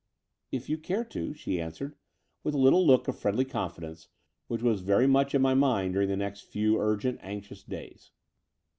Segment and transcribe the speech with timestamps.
[0.51, 1.95] "If you care to," she answered,
[2.43, 4.07] with a little look of friendly confidence,
[4.47, 8.09] which was much in my mind during the next few urgent, anxious days.